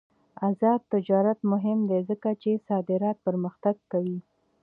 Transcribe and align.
آزاد 0.49 0.81
تجارت 0.93 1.39
مهم 1.51 1.79
دی 1.89 1.99
ځکه 2.09 2.29
چې 2.41 2.63
صادرات 2.67 3.17
پرمختګ 3.27 3.75
کوي. 3.91 4.19